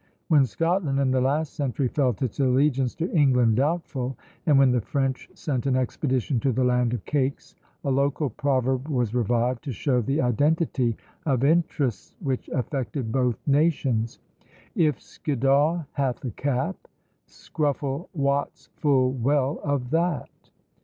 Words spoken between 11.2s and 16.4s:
of interests which affected both nations: If Skiddaw hath a